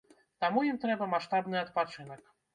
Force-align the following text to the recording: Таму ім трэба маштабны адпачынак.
Таму 0.45 0.63
ім 0.69 0.79
трэба 0.85 1.09
маштабны 1.13 1.61
адпачынак. 1.63 2.21